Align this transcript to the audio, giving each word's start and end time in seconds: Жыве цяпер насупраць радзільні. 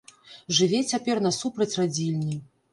Жыве 0.59 0.79
цяпер 0.91 1.23
насупраць 1.27 1.71
радзільні. 1.83 2.43